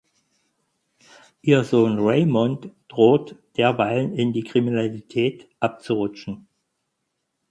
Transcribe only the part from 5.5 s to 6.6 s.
abzurutschen.